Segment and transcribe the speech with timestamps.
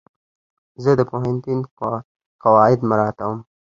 [0.83, 1.59] زه د پوهنتون
[2.43, 3.37] قواعد مراعتوم.